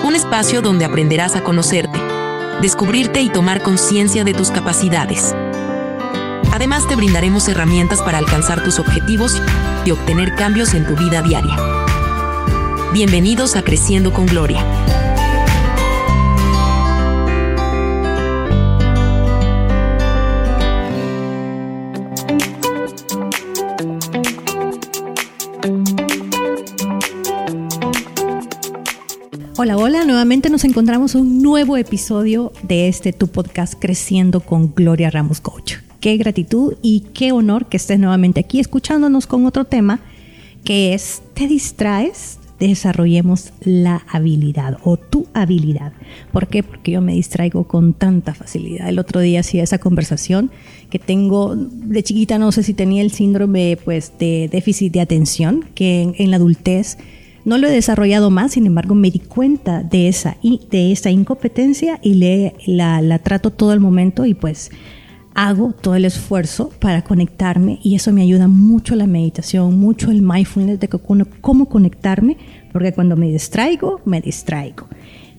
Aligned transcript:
Un 0.04 0.14
espacio 0.14 0.60
donde 0.60 0.84
aprenderás 0.84 1.36
a 1.36 1.42
conocerte, 1.42 1.98
descubrirte 2.60 3.22
y 3.22 3.30
tomar 3.30 3.62
conciencia 3.62 4.24
de 4.24 4.34
tus 4.34 4.50
capacidades. 4.50 5.34
Además 6.52 6.86
te 6.86 6.96
brindaremos 6.96 7.48
herramientas 7.48 8.02
para 8.02 8.18
alcanzar 8.18 8.62
tus 8.62 8.78
objetivos 8.78 9.40
y 9.86 9.92
obtener 9.92 10.34
cambios 10.34 10.74
en 10.74 10.86
tu 10.86 10.96
vida 10.96 11.22
diaria. 11.22 11.56
Bienvenidos 12.92 13.56
a 13.56 13.62
Creciendo 13.62 14.12
con 14.12 14.26
Gloria. 14.26 14.62
Hola, 29.62 29.76
hola, 29.76 30.06
nuevamente 30.06 30.48
nos 30.48 30.64
encontramos 30.64 31.14
en 31.14 31.20
un 31.20 31.42
nuevo 31.42 31.76
episodio 31.76 32.50
de 32.62 32.88
este 32.88 33.12
tu 33.12 33.28
podcast 33.28 33.74
Creciendo 33.78 34.40
con 34.40 34.74
Gloria 34.74 35.10
Ramos 35.10 35.42
Coach. 35.42 35.74
Qué 36.00 36.16
gratitud 36.16 36.78
y 36.80 37.00
qué 37.12 37.32
honor 37.32 37.66
que 37.66 37.76
estés 37.76 37.98
nuevamente 37.98 38.40
aquí 38.40 38.58
escuchándonos 38.58 39.26
con 39.26 39.44
otro 39.44 39.66
tema 39.66 40.00
que 40.64 40.94
es 40.94 41.20
¿te 41.34 41.46
distraes? 41.46 42.38
Desarrollemos 42.58 43.52
la 43.60 44.02
habilidad 44.10 44.78
o 44.82 44.96
tu 44.96 45.26
habilidad. 45.34 45.92
¿Por 46.32 46.48
qué? 46.48 46.62
Porque 46.62 46.92
yo 46.92 47.02
me 47.02 47.12
distraigo 47.12 47.64
con 47.64 47.92
tanta 47.92 48.32
facilidad. 48.32 48.88
El 48.88 48.98
otro 48.98 49.20
día 49.20 49.40
hacía 49.40 49.62
esa 49.62 49.76
conversación 49.76 50.50
que 50.88 50.98
tengo 50.98 51.54
de 51.54 52.02
chiquita, 52.02 52.38
no 52.38 52.50
sé 52.50 52.62
si 52.62 52.72
tenía 52.72 53.02
el 53.02 53.10
síndrome 53.10 53.76
pues, 53.84 54.14
de 54.18 54.48
déficit 54.50 54.90
de 54.90 55.02
atención, 55.02 55.66
que 55.74 56.14
en 56.16 56.30
la 56.30 56.38
adultez 56.38 56.96
no 57.44 57.58
lo 57.58 57.66
he 57.68 57.70
desarrollado 57.70 58.30
más, 58.30 58.52
sin 58.52 58.66
embargo 58.66 58.94
me 58.94 59.10
di 59.10 59.18
cuenta 59.18 59.82
de 59.82 60.08
esa, 60.08 60.36
de 60.70 60.92
esa 60.92 61.10
incompetencia 61.10 61.98
y 62.02 62.14
le, 62.14 62.54
la, 62.66 63.00
la 63.00 63.18
trato 63.18 63.50
todo 63.50 63.72
el 63.72 63.80
momento 63.80 64.26
y 64.26 64.34
pues 64.34 64.70
hago 65.34 65.72
todo 65.72 65.94
el 65.94 66.04
esfuerzo 66.04 66.70
para 66.80 67.02
conectarme 67.02 67.78
y 67.82 67.94
eso 67.94 68.12
me 68.12 68.22
ayuda 68.22 68.48
mucho 68.48 68.94
la 68.94 69.06
meditación, 69.06 69.78
mucho 69.78 70.10
el 70.10 70.22
mindfulness 70.22 70.80
de 70.80 70.88
cómo 70.88 71.66
conectarme, 71.66 72.36
porque 72.72 72.92
cuando 72.92 73.16
me 73.16 73.30
distraigo, 73.30 74.00
me 74.04 74.20
distraigo. 74.20 74.86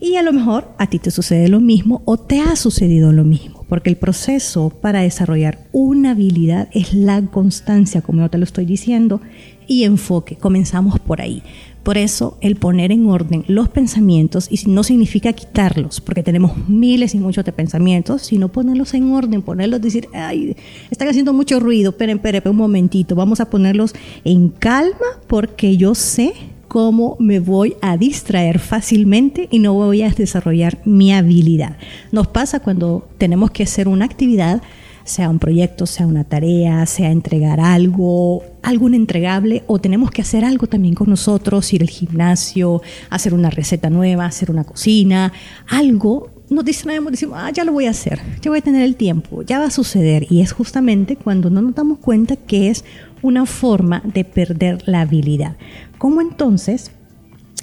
Y 0.00 0.16
a 0.16 0.22
lo 0.22 0.32
mejor 0.32 0.68
a 0.78 0.88
ti 0.88 0.98
te 0.98 1.12
sucede 1.12 1.48
lo 1.48 1.60
mismo 1.60 2.02
o 2.04 2.16
te 2.16 2.40
ha 2.40 2.56
sucedido 2.56 3.12
lo 3.12 3.22
mismo, 3.22 3.61
porque 3.72 3.88
el 3.88 3.96
proceso 3.96 4.68
para 4.68 5.00
desarrollar 5.00 5.60
una 5.72 6.10
habilidad 6.10 6.68
es 6.72 6.92
la 6.92 7.22
constancia, 7.22 8.02
como 8.02 8.20
yo 8.20 8.28
te 8.28 8.36
lo 8.36 8.44
estoy 8.44 8.66
diciendo, 8.66 9.22
y 9.66 9.84
enfoque. 9.84 10.36
Comenzamos 10.36 11.00
por 11.00 11.22
ahí. 11.22 11.42
Por 11.82 11.96
eso 11.96 12.36
el 12.42 12.56
poner 12.56 12.92
en 12.92 13.06
orden 13.06 13.46
los 13.48 13.70
pensamientos, 13.70 14.48
y 14.50 14.60
no 14.68 14.82
significa 14.82 15.32
quitarlos, 15.32 16.02
porque 16.02 16.22
tenemos 16.22 16.68
miles 16.68 17.14
y 17.14 17.18
muchos 17.18 17.46
de 17.46 17.52
pensamientos, 17.52 18.20
sino 18.20 18.52
ponerlos 18.52 18.92
en 18.92 19.10
orden, 19.10 19.40
ponerlos, 19.40 19.80
decir, 19.80 20.06
ay, 20.12 20.54
están 20.90 21.08
haciendo 21.08 21.32
mucho 21.32 21.58
ruido, 21.58 21.92
esperen, 21.92 22.18
esperen, 22.18 22.42
un 22.44 22.56
momentito, 22.56 23.14
vamos 23.14 23.40
a 23.40 23.48
ponerlos 23.48 23.94
en 24.22 24.50
calma 24.50 25.06
porque 25.28 25.78
yo 25.78 25.94
sé 25.94 26.34
cómo 26.72 27.16
me 27.18 27.38
voy 27.38 27.76
a 27.82 27.98
distraer 27.98 28.58
fácilmente 28.58 29.46
y 29.50 29.58
no 29.58 29.74
voy 29.74 30.00
a 30.00 30.08
desarrollar 30.08 30.78
mi 30.86 31.12
habilidad. 31.12 31.76
Nos 32.12 32.28
pasa 32.28 32.60
cuando 32.60 33.10
tenemos 33.18 33.50
que 33.50 33.64
hacer 33.64 33.88
una 33.88 34.06
actividad, 34.06 34.62
sea 35.04 35.28
un 35.28 35.38
proyecto, 35.38 35.84
sea 35.84 36.06
una 36.06 36.24
tarea, 36.24 36.86
sea 36.86 37.10
entregar 37.10 37.60
algo, 37.60 38.42
algún 38.62 38.94
entregable 38.94 39.64
o 39.66 39.80
tenemos 39.80 40.10
que 40.10 40.22
hacer 40.22 40.46
algo 40.46 40.66
también 40.66 40.94
con 40.94 41.10
nosotros, 41.10 41.70
ir 41.74 41.82
al 41.82 41.90
gimnasio, 41.90 42.80
hacer 43.10 43.34
una 43.34 43.50
receta 43.50 43.90
nueva, 43.90 44.24
hacer 44.24 44.50
una 44.50 44.64
cocina, 44.64 45.30
algo, 45.68 46.30
nos 46.48 46.64
distraemos, 46.64 47.12
decimos, 47.12 47.36
ah, 47.38 47.50
ya 47.50 47.64
lo 47.64 47.72
voy 47.72 47.84
a 47.84 47.90
hacer, 47.90 48.18
ya 48.40 48.50
voy 48.50 48.60
a 48.60 48.62
tener 48.62 48.82
el 48.82 48.96
tiempo, 48.96 49.42
ya 49.42 49.58
va 49.58 49.66
a 49.66 49.70
suceder. 49.70 50.26
Y 50.30 50.40
es 50.40 50.52
justamente 50.52 51.16
cuando 51.16 51.50
no 51.50 51.60
nos 51.60 51.74
damos 51.74 51.98
cuenta 51.98 52.36
que 52.36 52.70
es 52.70 52.84
una 53.22 53.46
forma 53.46 54.02
de 54.04 54.24
perder 54.24 54.82
la 54.86 55.02
habilidad. 55.02 55.56
¿Cómo 56.02 56.20
entonces? 56.20 56.90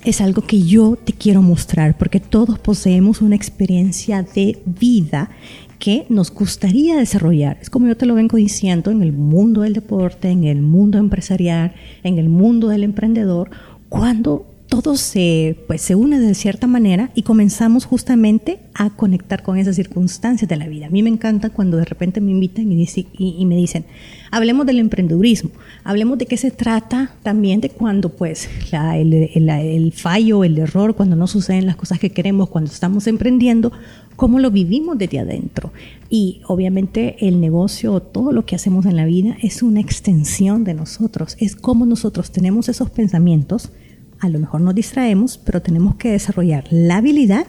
Es 0.05 0.21
algo 0.21 0.43
que 0.43 0.61
yo 0.61 0.95
te 0.95 1.11
quiero 1.11 1.41
mostrar 1.41 1.97
porque 1.97 2.21
todos 2.21 2.57
poseemos 2.57 3.21
una 3.21 3.35
experiencia 3.35 4.23
de 4.23 4.57
vida 4.65 5.29
que 5.77 6.05
nos 6.07 6.33
gustaría 6.33 6.95
desarrollar. 6.95 7.57
Es 7.61 7.69
como 7.69 7.87
yo 7.87 7.97
te 7.97 8.05
lo 8.05 8.13
vengo 8.15 8.37
diciendo 8.37 8.91
en 8.91 9.01
el 9.01 9.11
mundo 9.11 9.63
del 9.63 9.73
deporte, 9.73 10.29
en 10.29 10.45
el 10.45 10.61
mundo 10.61 10.97
empresarial, 10.97 11.73
en 12.01 12.17
el 12.17 12.29
mundo 12.29 12.69
del 12.69 12.85
emprendedor, 12.85 13.49
cuando 13.89 14.45
todo 14.69 14.95
se, 14.95 15.57
pues, 15.67 15.81
se 15.81 15.95
une 15.95 16.19
de 16.19 16.33
cierta 16.35 16.67
manera 16.67 17.09
y 17.15 17.23
comenzamos 17.23 17.85
justamente 17.85 18.59
a 18.75 18.91
conectar 18.91 19.43
con 19.43 19.57
esas 19.57 19.75
circunstancias 19.75 20.47
de 20.47 20.55
la 20.55 20.67
vida. 20.67 20.85
A 20.85 20.89
mí 20.91 21.03
me 21.03 21.09
encanta 21.09 21.49
cuando 21.49 21.75
de 21.75 21.85
repente 21.85 22.21
me 22.21 22.31
invitan 22.31 22.71
y, 22.71 22.87
y, 23.17 23.45
me 23.45 23.55
dicen, 23.55 23.85
hablemos 24.31 24.65
del 24.65 24.79
emprendedurismo, 24.79 25.51
hablemos 25.83 26.17
de 26.17 26.25
qué 26.25 26.37
se 26.37 26.51
trata 26.51 27.11
también 27.23 27.61
de 27.61 27.69
cuando 27.69 28.09
pues 28.09 28.49
el, 28.71 29.93
fallo, 29.93 30.43
el 30.43 30.57
error, 30.57 30.95
cuando 30.95 31.15
no 31.15 31.27
suceden 31.27 31.65
las 31.65 31.75
cosas 31.75 31.99
que 31.99 32.11
queremos, 32.11 32.49
cuando 32.49 32.71
estamos 32.71 33.07
emprendiendo, 33.07 33.71
cómo 34.15 34.39
lo 34.39 34.51
vivimos 34.51 34.97
desde 34.97 35.19
adentro. 35.19 35.71
Y 36.09 36.41
obviamente 36.47 37.27
el 37.27 37.39
negocio, 37.39 38.01
todo 38.01 38.31
lo 38.31 38.45
que 38.45 38.55
hacemos 38.55 38.85
en 38.85 38.95
la 38.95 39.05
vida 39.05 39.37
es 39.41 39.63
una 39.63 39.79
extensión 39.79 40.63
de 40.63 40.73
nosotros, 40.73 41.37
es 41.39 41.55
cómo 41.55 41.85
nosotros 41.85 42.31
tenemos 42.31 42.69
esos 42.69 42.89
pensamientos, 42.89 43.71
a 44.19 44.27
lo 44.27 44.39
mejor 44.39 44.61
nos 44.61 44.75
distraemos, 44.75 45.37
pero 45.37 45.61
tenemos 45.61 45.95
que 45.95 46.11
desarrollar 46.11 46.65
la 46.71 46.97
habilidad 46.97 47.47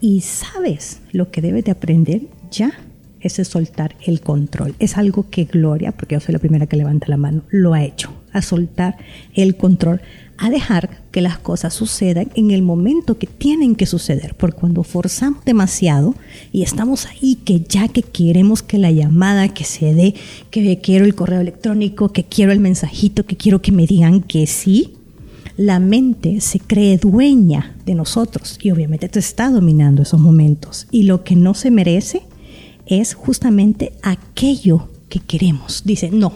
y 0.00 0.20
sabes 0.20 1.00
lo 1.12 1.30
que 1.30 1.40
debes 1.40 1.64
de 1.64 1.70
aprender 1.70 2.22
ya 2.50 2.72
es 3.22 3.34
soltar 3.48 3.96
el 4.04 4.20
control. 4.20 4.74
Es 4.78 4.96
algo 4.96 5.28
que 5.30 5.44
Gloria, 5.44 5.92
porque 5.92 6.14
yo 6.14 6.20
soy 6.20 6.32
la 6.32 6.38
primera 6.38 6.66
que 6.66 6.76
levanta 6.76 7.06
la 7.08 7.16
mano, 7.16 7.42
lo 7.50 7.74
ha 7.74 7.84
hecho, 7.84 8.12
a 8.32 8.42
soltar 8.42 8.96
el 9.34 9.56
control 9.56 10.00
a 10.42 10.50
dejar 10.50 11.02
que 11.12 11.20
las 11.20 11.38
cosas 11.38 11.72
sucedan 11.72 12.30
en 12.34 12.50
el 12.50 12.62
momento 12.62 13.16
que 13.16 13.28
tienen 13.28 13.76
que 13.76 13.86
suceder, 13.86 14.34
porque 14.34 14.58
cuando 14.58 14.82
forzamos 14.82 15.44
demasiado 15.44 16.16
y 16.50 16.62
estamos 16.62 17.06
ahí 17.06 17.36
que 17.44 17.60
ya 17.60 17.86
que 17.86 18.02
queremos 18.02 18.60
que 18.60 18.78
la 18.78 18.90
llamada 18.90 19.48
que 19.48 19.62
se 19.62 19.94
dé, 19.94 20.14
que 20.50 20.80
quiero 20.80 21.04
el 21.04 21.14
correo 21.14 21.40
electrónico, 21.40 22.08
que 22.08 22.24
quiero 22.24 22.50
el 22.50 22.58
mensajito, 22.58 23.24
que 23.24 23.36
quiero 23.36 23.62
que 23.62 23.70
me 23.70 23.86
digan 23.86 24.20
que 24.20 24.48
sí, 24.48 24.94
la 25.56 25.78
mente 25.78 26.40
se 26.40 26.58
cree 26.58 26.98
dueña 26.98 27.76
de 27.86 27.94
nosotros 27.94 28.58
y 28.60 28.72
obviamente 28.72 29.08
te 29.08 29.20
está 29.20 29.48
dominando 29.48 30.02
esos 30.02 30.18
momentos 30.18 30.88
y 30.90 31.04
lo 31.04 31.22
que 31.22 31.36
no 31.36 31.54
se 31.54 31.70
merece 31.70 32.22
es 32.86 33.14
justamente 33.14 33.92
aquello 34.02 34.88
que 35.08 35.20
queremos. 35.20 35.82
Dice, 35.84 36.10
no, 36.10 36.32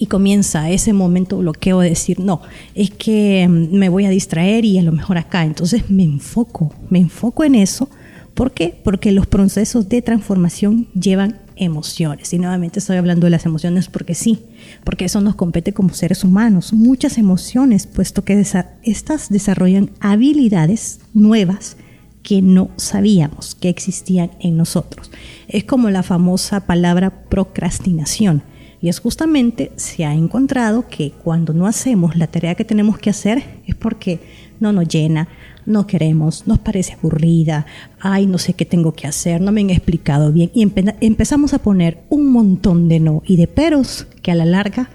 y 0.00 0.06
comienza 0.06 0.70
ese 0.70 0.94
momento 0.94 1.36
bloqueo 1.36 1.80
de 1.80 1.90
decir, 1.90 2.20
no, 2.20 2.40
es 2.74 2.90
que 2.90 3.46
mm, 3.46 3.76
me 3.76 3.90
voy 3.90 4.06
a 4.06 4.10
distraer 4.10 4.64
y 4.64 4.78
a 4.78 4.82
lo 4.82 4.92
mejor 4.92 5.18
acá. 5.18 5.44
Entonces 5.44 5.90
me 5.90 6.04
enfoco, 6.04 6.72
me 6.88 6.98
enfoco 6.98 7.44
en 7.44 7.54
eso. 7.54 7.90
¿Por 8.32 8.52
qué? 8.52 8.74
Porque 8.82 9.12
los 9.12 9.26
procesos 9.26 9.90
de 9.90 10.00
transformación 10.00 10.88
llevan 10.94 11.40
emociones. 11.56 12.32
Y 12.32 12.38
nuevamente 12.38 12.78
estoy 12.78 12.96
hablando 12.96 13.26
de 13.26 13.30
las 13.30 13.44
emociones 13.44 13.88
porque 13.88 14.14
sí, 14.14 14.42
porque 14.84 15.04
eso 15.04 15.20
nos 15.20 15.34
compete 15.34 15.74
como 15.74 15.90
seres 15.92 16.24
humanos. 16.24 16.72
Muchas 16.72 17.18
emociones, 17.18 17.86
puesto 17.86 18.24
que 18.24 18.40
estas 18.82 19.28
desarrollan 19.28 19.90
habilidades 20.00 21.00
nuevas 21.12 21.76
que 22.22 22.42
no 22.42 22.70
sabíamos 22.76 23.54
que 23.54 23.68
existían 23.68 24.30
en 24.40 24.56
nosotros. 24.56 25.10
Es 25.48 25.64
como 25.64 25.90
la 25.90 26.02
famosa 26.02 26.66
palabra 26.66 27.24
procrastinación. 27.28 28.42
Y 28.82 28.88
es 28.88 29.00
justamente, 29.00 29.72
se 29.76 30.06
ha 30.06 30.14
encontrado 30.14 30.88
que 30.88 31.12
cuando 31.12 31.52
no 31.52 31.66
hacemos 31.66 32.16
la 32.16 32.28
tarea 32.28 32.54
que 32.54 32.64
tenemos 32.64 32.98
que 32.98 33.10
hacer 33.10 33.42
es 33.66 33.74
porque 33.74 34.20
no 34.58 34.72
nos 34.72 34.88
llena, 34.88 35.28
no 35.66 35.86
queremos, 35.86 36.46
nos 36.46 36.58
parece 36.58 36.94
aburrida, 36.94 37.66
ay, 38.00 38.26
no 38.26 38.38
sé 38.38 38.54
qué 38.54 38.64
tengo 38.64 38.92
que 38.92 39.06
hacer, 39.06 39.40
no 39.40 39.52
me 39.52 39.60
han 39.60 39.70
explicado 39.70 40.32
bien. 40.32 40.50
Y 40.54 40.66
empezamos 41.00 41.52
a 41.52 41.58
poner 41.58 42.02
un 42.08 42.32
montón 42.32 42.88
de 42.88 43.00
no 43.00 43.22
y 43.26 43.36
de 43.36 43.46
peros 43.46 44.06
que 44.22 44.30
a 44.30 44.34
la 44.34 44.46
larga 44.46 44.90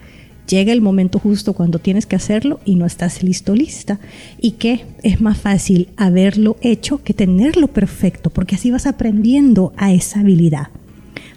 llega 0.47 0.73
el 0.73 0.81
momento 0.81 1.19
justo 1.19 1.53
cuando 1.53 1.79
tienes 1.79 2.05
que 2.05 2.15
hacerlo 2.15 2.59
y 2.65 2.75
no 2.75 2.85
estás 2.85 3.23
listo, 3.23 3.55
lista. 3.55 3.99
Y 4.39 4.51
que 4.51 4.85
es 5.03 5.21
más 5.21 5.37
fácil 5.37 5.89
haberlo 5.97 6.57
hecho 6.61 7.03
que 7.03 7.13
tenerlo 7.13 7.67
perfecto, 7.67 8.29
porque 8.29 8.55
así 8.55 8.71
vas 8.71 8.85
aprendiendo 8.85 9.73
a 9.77 9.91
esa 9.91 10.19
habilidad. 10.19 10.69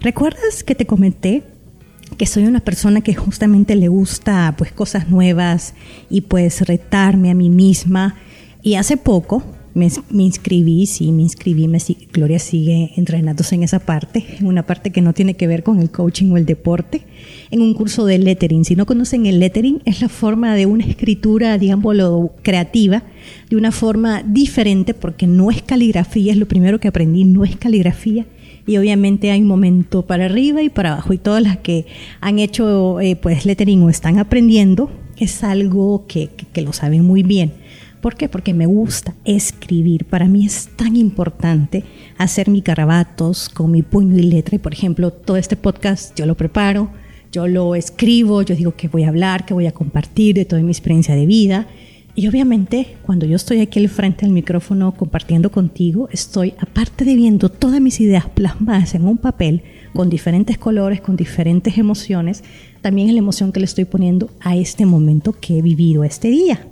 ¿Recuerdas 0.01 0.63
que 0.63 0.75
te 0.75 0.85
comenté 0.85 1.43
que 2.17 2.25
soy 2.25 2.45
una 2.45 2.59
persona 2.59 3.01
que 3.01 3.13
justamente 3.13 3.75
le 3.75 3.87
gusta 3.87 4.53
pues 4.57 4.71
cosas 4.71 5.09
nuevas 5.09 5.73
y 6.09 6.21
pues 6.21 6.61
retarme 6.61 7.31
a 7.31 7.35
mí 7.35 7.49
misma. 7.49 8.15
Y 8.61 8.75
hace 8.75 8.97
poco 8.97 9.43
me, 9.79 10.23
inscribí, 10.23 10.85
sí, 10.85 11.11
me 11.11 11.23
inscribí, 11.23 11.67
me, 11.67 11.79
Gloria 12.11 12.39
sigue 12.39 12.91
entrenándose 12.97 13.55
en 13.55 13.63
esa 13.63 13.79
parte, 13.79 14.25
en 14.39 14.47
una 14.47 14.65
parte 14.65 14.91
que 14.91 15.01
no 15.01 15.13
tiene 15.13 15.35
que 15.35 15.47
ver 15.47 15.63
con 15.63 15.79
el 15.79 15.89
coaching 15.89 16.31
o 16.31 16.37
el 16.37 16.45
deporte, 16.45 17.01
en 17.49 17.61
un 17.61 17.73
curso 17.73 18.05
de 18.05 18.19
lettering. 18.19 18.65
Si 18.65 18.75
no 18.75 18.85
conocen 18.85 19.25
el 19.25 19.39
lettering, 19.39 19.81
es 19.85 20.01
la 20.01 20.09
forma 20.09 20.55
de 20.55 20.65
una 20.65 20.85
escritura, 20.85 21.57
digámoslo, 21.57 22.33
creativa, 22.43 23.03
de 23.49 23.55
una 23.55 23.71
forma 23.71 24.21
diferente, 24.23 24.93
porque 24.93 25.25
no 25.25 25.49
es 25.49 25.61
caligrafía, 25.61 26.33
es 26.33 26.37
lo 26.37 26.47
primero 26.47 26.79
que 26.79 26.87
aprendí, 26.87 27.23
no 27.23 27.43
es 27.43 27.55
caligrafía. 27.55 28.25
Y 28.67 28.77
obviamente 28.77 29.31
hay 29.31 29.41
momento 29.41 30.05
para 30.05 30.25
arriba 30.25 30.61
y 30.61 30.69
para 30.69 30.93
abajo. 30.93 31.13
Y 31.13 31.17
todas 31.17 31.41
las 31.41 31.57
que 31.57 31.87
han 32.21 32.37
hecho 32.37 32.99
eh, 32.99 33.15
pues 33.15 33.45
lettering 33.45 33.81
o 33.81 33.89
están 33.89 34.19
aprendiendo, 34.19 34.91
es 35.17 35.43
algo 35.43 36.05
que, 36.07 36.29
que 36.53 36.61
lo 36.61 36.71
saben 36.71 37.03
muy 37.03 37.23
bien 37.23 37.51
¿Por 38.01 38.15
qué? 38.15 38.29
Porque 38.29 38.53
me 38.53 38.65
gusta 38.65 39.13
escribir. 39.25 40.05
Para 40.05 40.25
mí 40.25 40.45
es 40.45 40.69
tan 40.75 40.95
importante 40.95 41.83
hacer 42.17 42.49
mis 42.49 42.63
garabatos 42.63 43.49
con 43.49 43.71
mi 43.71 43.81
puño 43.81 44.17
y 44.17 44.23
letra. 44.23 44.55
Y 44.55 44.59
por 44.59 44.73
ejemplo, 44.73 45.11
todo 45.11 45.35
este 45.37 45.57
podcast 45.57 46.17
yo 46.17 46.25
lo 46.25 46.35
preparo, 46.35 46.89
yo 47.31 47.47
lo 47.47 47.75
escribo, 47.75 48.41
yo 48.41 48.55
digo 48.55 48.75
que 48.75 48.87
voy 48.87 49.03
a 49.03 49.09
hablar, 49.09 49.45
que 49.45 49.53
voy 49.53 49.67
a 49.67 49.73
compartir 49.73 50.35
de 50.35 50.45
toda 50.45 50.61
mi 50.61 50.71
experiencia 50.71 51.15
de 51.15 51.25
vida. 51.25 51.67
Y 52.15 52.27
obviamente 52.27 52.97
cuando 53.03 53.25
yo 53.25 53.35
estoy 53.35 53.59
aquí 53.59 53.79
al 53.79 53.89
frente 53.89 54.25
del 54.25 54.33
micrófono 54.33 54.93
compartiendo 54.93 55.51
contigo, 55.51 56.07
estoy 56.11 56.53
aparte 56.57 57.05
de 57.05 57.15
viendo 57.15 57.49
todas 57.49 57.81
mis 57.81 57.99
ideas 57.99 58.27
plasmadas 58.29 58.95
en 58.95 59.05
un 59.05 59.17
papel 59.17 59.61
con 59.93 60.09
diferentes 60.09 60.57
colores, 60.57 61.01
con 61.01 61.15
diferentes 61.15 61.77
emociones, 61.77 62.43
también 62.81 63.07
es 63.09 63.13
la 63.13 63.19
emoción 63.19 63.51
que 63.51 63.59
le 63.59 63.65
estoy 63.65 63.85
poniendo 63.85 64.29
a 64.39 64.55
este 64.55 64.85
momento 64.85 65.33
que 65.33 65.59
he 65.59 65.61
vivido 65.61 66.03
este 66.03 66.29
día. 66.29 66.68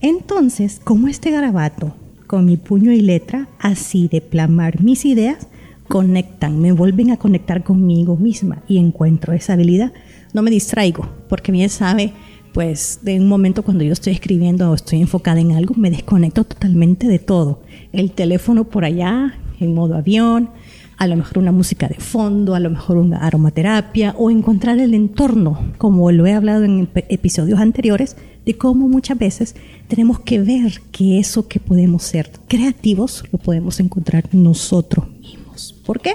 Entonces, 0.00 0.80
como 0.82 1.08
este 1.08 1.30
garabato, 1.30 1.94
con 2.26 2.44
mi 2.44 2.56
puño 2.56 2.92
y 2.92 3.00
letra, 3.00 3.48
así 3.58 4.08
de 4.08 4.20
plamar 4.20 4.80
mis 4.80 5.04
ideas, 5.04 5.48
conectan, 5.88 6.60
me 6.60 6.72
vuelven 6.72 7.10
a 7.10 7.16
conectar 7.16 7.64
conmigo 7.64 8.16
misma 8.16 8.62
y 8.68 8.78
encuentro 8.78 9.32
esa 9.32 9.54
habilidad, 9.54 9.92
no 10.34 10.42
me 10.42 10.50
distraigo, 10.50 11.08
porque 11.28 11.50
bien 11.50 11.70
sabe, 11.70 12.12
pues 12.52 13.00
de 13.02 13.18
un 13.18 13.28
momento 13.28 13.62
cuando 13.62 13.84
yo 13.84 13.92
estoy 13.92 14.12
escribiendo 14.12 14.70
o 14.70 14.74
estoy 14.74 15.00
enfocada 15.00 15.40
en 15.40 15.52
algo, 15.52 15.74
me 15.76 15.90
desconecto 15.90 16.44
totalmente 16.44 17.08
de 17.08 17.18
todo. 17.18 17.62
El 17.92 18.12
teléfono 18.12 18.64
por 18.64 18.84
allá, 18.84 19.34
en 19.58 19.74
modo 19.74 19.96
avión, 19.96 20.50
a 20.98 21.06
lo 21.06 21.16
mejor 21.16 21.38
una 21.38 21.52
música 21.52 21.88
de 21.88 21.94
fondo, 21.94 22.54
a 22.54 22.60
lo 22.60 22.70
mejor 22.70 22.96
una 22.96 23.18
aromaterapia 23.18 24.14
o 24.18 24.30
encontrar 24.30 24.78
el 24.80 24.94
entorno, 24.94 25.58
como 25.78 26.10
lo 26.10 26.26
he 26.26 26.32
hablado 26.32 26.64
en 26.64 26.88
episodios 27.08 27.60
anteriores, 27.60 28.16
de 28.48 28.56
cómo 28.56 28.88
muchas 28.88 29.18
veces 29.18 29.54
tenemos 29.88 30.20
que 30.20 30.40
ver 30.40 30.80
que 30.90 31.18
eso 31.18 31.48
que 31.48 31.60
podemos 31.60 32.02
ser 32.02 32.30
creativos 32.48 33.22
lo 33.30 33.38
podemos 33.38 33.78
encontrar 33.78 34.26
nosotros 34.32 35.06
mismos. 35.20 35.74
¿Por 35.84 36.00
qué? 36.00 36.14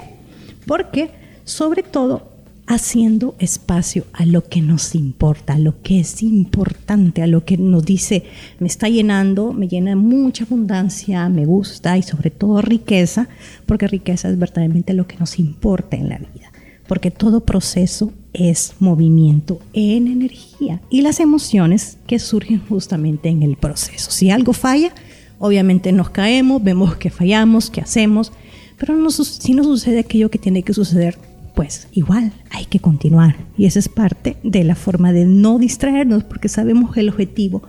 Porque 0.66 1.12
sobre 1.44 1.84
todo 1.84 2.32
haciendo 2.66 3.36
espacio 3.38 4.04
a 4.12 4.26
lo 4.26 4.48
que 4.48 4.62
nos 4.62 4.96
importa, 4.96 5.52
a 5.52 5.58
lo 5.60 5.80
que 5.80 6.00
es 6.00 6.24
importante, 6.24 7.22
a 7.22 7.28
lo 7.28 7.44
que 7.44 7.56
nos 7.56 7.84
dice, 7.84 8.24
me 8.58 8.66
está 8.66 8.88
llenando, 8.88 9.52
me 9.52 9.68
llena 9.68 9.94
mucha 9.94 10.42
abundancia, 10.42 11.28
me 11.28 11.46
gusta 11.46 11.96
y 11.96 12.02
sobre 12.02 12.30
todo 12.30 12.62
riqueza, 12.62 13.28
porque 13.64 13.86
riqueza 13.86 14.28
es 14.28 14.36
verdaderamente 14.36 14.92
lo 14.92 15.06
que 15.06 15.18
nos 15.18 15.38
importa 15.38 15.96
en 15.96 16.08
la 16.08 16.18
vida, 16.18 16.50
porque 16.86 17.10
todo 17.10 17.40
proceso 17.40 18.12
es 18.32 18.74
movimiento 18.80 19.60
en 19.72 20.08
energía 20.08 20.80
y 20.90 21.02
las 21.02 21.20
emociones 21.20 21.98
que 22.06 22.18
surgen 22.18 22.60
justamente 22.60 23.28
en 23.28 23.42
el 23.42 23.56
proceso. 23.56 24.10
Si 24.10 24.30
algo 24.30 24.52
falla, 24.52 24.92
obviamente 25.38 25.92
nos 25.92 26.10
caemos, 26.10 26.62
vemos 26.62 26.96
que 26.96 27.10
fallamos, 27.10 27.70
que 27.70 27.80
hacemos, 27.80 28.32
pero 28.78 29.10
si 29.10 29.54
no 29.54 29.64
sucede 29.64 30.00
aquello 30.00 30.30
que 30.30 30.38
tiene 30.38 30.62
que 30.62 30.74
suceder, 30.74 31.16
pues 31.54 31.86
igual 31.92 32.32
hay 32.50 32.66
que 32.66 32.80
continuar. 32.80 33.36
Y 33.56 33.66
esa 33.66 33.78
es 33.78 33.88
parte 33.88 34.36
de 34.42 34.64
la 34.64 34.74
forma 34.74 35.12
de 35.12 35.24
no 35.24 35.58
distraernos 35.58 36.24
porque 36.24 36.48
sabemos 36.48 36.96
el 36.96 37.08
objetivo, 37.08 37.62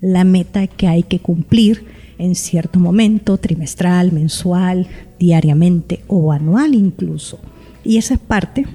la 0.00 0.24
meta 0.24 0.66
que 0.66 0.88
hay 0.88 1.02
que 1.02 1.18
cumplir 1.18 1.84
en 2.18 2.34
cierto 2.34 2.80
momento, 2.80 3.36
trimestral, 3.36 4.12
mensual, 4.12 4.86
diariamente 5.18 6.00
o 6.06 6.32
anual 6.32 6.74
incluso. 6.74 7.38
Y 7.86 7.98
esa 7.98 8.14
es 8.14 8.20
parte 8.20 8.66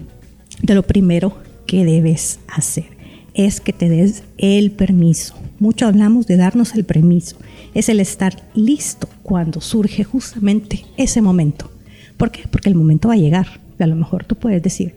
de 0.62 0.74
lo 0.74 0.84
primero 0.84 1.36
que 1.68 1.84
debes 1.84 2.40
hacer. 2.48 2.86
Es 3.34 3.60
que 3.60 3.74
te 3.74 3.90
des 3.90 4.24
el 4.38 4.72
permiso. 4.72 5.36
Mucho 5.60 5.86
hablamos 5.86 6.28
de 6.28 6.38
darnos 6.38 6.75
el 6.75 6.86
permiso. 6.86 7.36
Es 7.74 7.90
el 7.90 8.00
estar 8.00 8.42
listo 8.56 9.10
cuando 9.22 9.60
surge 9.60 10.06
justamente 10.06 10.86
ese 10.96 11.22
momento. 11.22 11.69
¿Por 12.16 12.31
qué? 12.31 12.48
Porque 12.50 12.69
el 12.69 12.75
momento 12.75 13.10
va 13.10 13.16
a 13.16 13.18
llegar. 13.18 13.60
A 13.80 13.86
lo 13.86 13.98
mejor 13.98 14.24
tú 14.24 14.36
puedes 14.36 14.63
decir, 14.63 14.96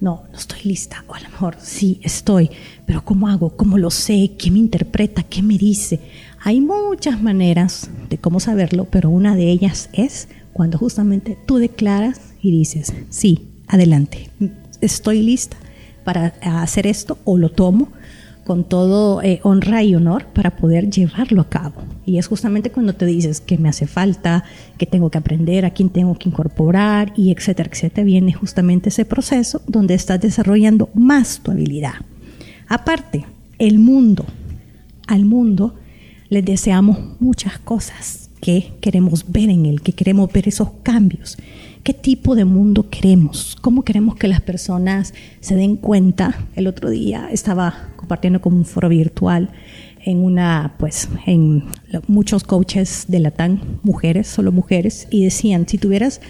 no, 0.00 0.22
no 0.30 0.38
estoy 0.38 0.60
lista. 0.62 1.04
O 1.08 1.14
a 1.14 1.20
lo 1.20 1.28
mejor 1.28 1.56
sí 1.60 1.98
estoy. 2.04 2.50
Pero 2.86 3.04
¿cómo 3.04 3.26
hago? 3.26 3.56
¿Cómo 3.56 3.78
lo 3.78 3.90
sé? 3.90 4.30
¿Qué 4.38 4.52
me 4.52 4.60
interpreta? 4.60 5.24
¿Qué 5.24 5.42
me 5.42 5.58
dice? 5.58 5.98
Hay 6.44 6.60
muchas 6.60 7.20
maneras 7.20 7.90
de 8.10 8.18
cómo 8.18 8.38
saberlo, 8.38 8.84
pero 8.84 9.10
una 9.10 9.34
de 9.34 9.50
ellas 9.50 9.90
es 9.92 10.28
cuando 10.52 10.78
justamente 10.78 11.36
tú 11.46 11.56
declaras 11.56 12.20
y 12.40 12.52
dices, 12.52 12.94
sí, 13.10 13.55
adelante, 13.68 14.30
estoy 14.80 15.22
lista 15.22 15.56
para 16.04 16.34
hacer 16.40 16.86
esto 16.86 17.18
o 17.24 17.36
lo 17.36 17.50
tomo 17.50 17.88
con 18.46 18.62
todo 18.62 19.22
eh, 19.22 19.40
honra 19.42 19.82
y 19.82 19.96
honor 19.96 20.26
para 20.26 20.56
poder 20.56 20.88
llevarlo 20.88 21.42
a 21.42 21.48
cabo. 21.48 21.82
Y 22.06 22.18
es 22.18 22.28
justamente 22.28 22.70
cuando 22.70 22.92
te 22.92 23.04
dices 23.04 23.40
que 23.40 23.58
me 23.58 23.68
hace 23.68 23.88
falta, 23.88 24.44
que 24.78 24.86
tengo 24.86 25.10
que 25.10 25.18
aprender, 25.18 25.64
a 25.64 25.70
quién 25.70 25.88
tengo 25.88 26.16
que 26.16 26.28
incorporar 26.28 27.12
y 27.16 27.32
etcétera, 27.32 27.68
etcétera, 27.72 28.04
viene 28.04 28.32
justamente 28.32 28.90
ese 28.90 29.04
proceso 29.04 29.60
donde 29.66 29.94
estás 29.94 30.20
desarrollando 30.20 30.88
más 30.94 31.40
tu 31.42 31.50
habilidad. 31.50 31.94
Aparte, 32.68 33.26
el 33.58 33.80
mundo, 33.80 34.24
al 35.08 35.24
mundo 35.24 35.74
le 36.28 36.40
deseamos 36.40 36.98
muchas 37.18 37.58
cosas 37.58 38.30
que 38.40 38.74
queremos 38.80 39.24
ver 39.32 39.50
en 39.50 39.66
él, 39.66 39.80
que 39.82 39.92
queremos 39.92 40.32
ver 40.32 40.46
esos 40.46 40.70
cambios 40.84 41.36
qué 41.86 41.94
tipo 41.94 42.34
de 42.34 42.44
mundo 42.44 42.90
queremos, 42.90 43.56
cómo 43.60 43.84
queremos 43.84 44.16
que 44.16 44.26
las 44.26 44.40
personas 44.40 45.14
se 45.38 45.54
den 45.54 45.76
cuenta. 45.76 46.36
El 46.56 46.66
otro 46.66 46.90
día 46.90 47.28
estaba 47.30 47.90
compartiendo 47.94 48.40
con 48.40 48.54
un 48.54 48.64
foro 48.64 48.88
virtual 48.88 49.50
en 50.04 50.18
una, 50.18 50.74
pues, 50.80 51.08
en 51.26 51.62
muchos 52.08 52.42
coaches 52.42 53.04
de 53.06 53.20
Latán, 53.20 53.78
mujeres, 53.84 54.26
solo 54.26 54.50
mujeres, 54.50 55.06
y 55.12 55.22
decían, 55.22 55.68
si 55.68 55.78
tuvieras 55.78 56.20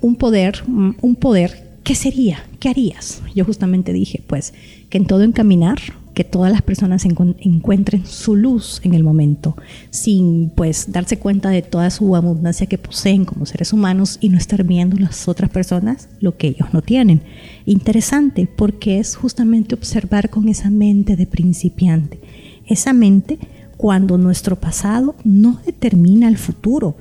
un 0.00 0.16
poder, 0.16 0.64
un 0.66 1.14
poder, 1.14 1.78
¿qué 1.84 1.94
sería? 1.94 2.44
¿Qué 2.58 2.68
harías? 2.68 3.22
Yo 3.36 3.44
justamente 3.44 3.92
dije, 3.92 4.20
pues, 4.26 4.52
que 4.90 4.98
en 4.98 5.06
todo 5.06 5.22
encaminar 5.22 5.78
que 6.14 6.24
todas 6.24 6.52
las 6.52 6.62
personas 6.62 7.04
encuentren 7.04 8.06
su 8.06 8.36
luz 8.36 8.80
en 8.84 8.94
el 8.94 9.02
momento, 9.02 9.56
sin 9.90 10.50
pues 10.54 10.92
darse 10.92 11.18
cuenta 11.18 11.50
de 11.50 11.62
toda 11.62 11.90
su 11.90 12.14
abundancia 12.14 12.66
que 12.68 12.78
poseen 12.78 13.24
como 13.24 13.46
seres 13.46 13.72
humanos 13.72 14.18
y 14.20 14.28
no 14.28 14.38
estar 14.38 14.62
viendo 14.62 14.96
las 14.96 15.26
otras 15.26 15.50
personas 15.50 16.08
lo 16.20 16.36
que 16.36 16.48
ellos 16.48 16.68
no 16.72 16.82
tienen. 16.82 17.22
Interesante 17.66 18.46
porque 18.46 19.00
es 19.00 19.16
justamente 19.16 19.74
observar 19.74 20.30
con 20.30 20.48
esa 20.48 20.70
mente 20.70 21.16
de 21.16 21.26
principiante, 21.26 22.20
esa 22.66 22.92
mente 22.92 23.38
cuando 23.76 24.16
nuestro 24.16 24.56
pasado 24.56 25.16
no 25.24 25.60
determina 25.66 26.28
el 26.28 26.38
futuro. 26.38 26.96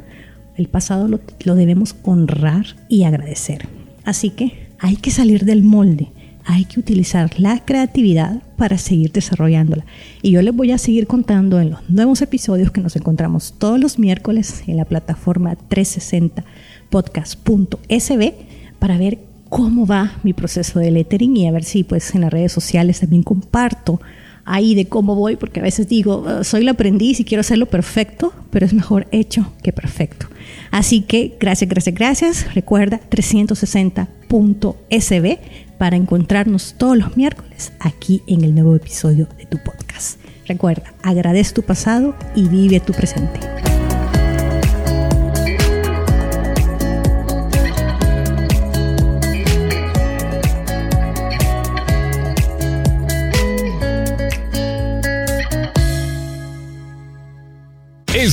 El 0.58 0.67
pasado 0.67 1.08
lo, 1.08 1.20
lo 1.46 1.55
debemos 1.55 1.96
honrar 2.03 2.65
y 2.89 3.03
agradecer. 3.03 3.67
Así 4.05 4.32
que 4.32 4.67
hay 4.79 4.96
que 4.98 5.12
salir 5.12 5.46
del 5.46 5.63
molde 5.63 6.10
hay 6.45 6.65
que 6.65 6.79
utilizar 6.79 7.39
la 7.39 7.63
creatividad 7.63 8.41
para 8.57 8.77
seguir 8.77 9.12
desarrollándola. 9.12 9.85
Y 10.21 10.29
yo 10.31 10.41
les 10.41 10.55
voy 10.55 10.71
a 10.71 10.77
seguir 10.77 11.07
contando 11.07 11.59
en 11.59 11.71
los 11.71 11.89
nuevos 11.89 12.21
episodios 12.21 12.71
que 12.71 12.79
nos 12.81 12.95
encontramos 12.95 13.55
todos 13.57 13.77
los 13.79 14.00
miércoles 14.00 14.63
en 14.67 14.77
la 14.77 14.85
plataforma 14.85 15.57
360podcast.sb 15.69 18.33
para 18.79 18.97
ver 18.97 19.19
cómo 19.50 19.85
va 19.85 20.13
mi 20.23 20.33
proceso 20.33 20.79
de 20.79 20.89
lettering 20.91 21.38
y 21.38 21.47
a 21.47 21.51
ver 21.51 21.63
si 21.63 21.83
pues 21.83 22.15
en 22.15 22.21
las 22.21 22.33
redes 22.33 22.51
sociales 22.51 23.00
también 23.00 23.21
comparto 23.23 24.01
ahí 24.45 24.75
de 24.75 24.85
cómo 24.85 25.15
voy, 25.15 25.35
porque 25.35 25.59
a 25.59 25.63
veces 25.63 25.88
digo, 25.88 26.25
ah, 26.27 26.43
soy 26.43 26.63
la 26.63 26.71
aprendiz 26.71 27.19
y 27.19 27.25
quiero 27.25 27.41
hacerlo 27.41 27.67
perfecto, 27.67 28.33
pero 28.50 28.65
es 28.65 28.73
mejor 28.73 29.07
hecho 29.12 29.53
que 29.62 29.73
perfecto. 29.73 30.27
Así 30.71 31.01
que 31.01 31.35
gracias, 31.39 31.69
gracias, 31.69 31.95
gracias. 31.95 32.53
Recuerda 32.53 33.00
360.sb 33.09 35.39
para 35.77 35.95
encontrarnos 35.95 36.75
todos 36.77 36.97
los 36.97 37.15
miércoles 37.17 37.73
aquí 37.79 38.21
en 38.27 38.43
el 38.43 38.55
nuevo 38.55 38.75
episodio 38.75 39.27
de 39.38 39.45
tu 39.45 39.59
podcast. 39.59 40.19
Recuerda, 40.47 40.93
agradece 41.01 41.53
tu 41.53 41.62
pasado 41.62 42.15
y 42.35 42.47
vive 42.47 42.79
tu 42.79 42.93
presente. 42.93 43.39